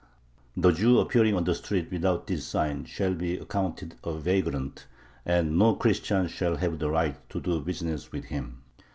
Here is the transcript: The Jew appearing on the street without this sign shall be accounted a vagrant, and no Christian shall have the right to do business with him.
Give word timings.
The 0.57 0.71
Jew 0.71 0.97
appearing 0.97 1.35
on 1.35 1.43
the 1.43 1.53
street 1.53 1.91
without 1.91 2.25
this 2.25 2.43
sign 2.43 2.85
shall 2.85 3.13
be 3.13 3.37
accounted 3.37 3.93
a 4.03 4.13
vagrant, 4.13 4.87
and 5.27 5.59
no 5.59 5.75
Christian 5.75 6.27
shall 6.27 6.55
have 6.55 6.79
the 6.79 6.89
right 6.89 7.17
to 7.29 7.39
do 7.39 7.59
business 7.61 8.11
with 8.11 8.25
him. 8.25 8.63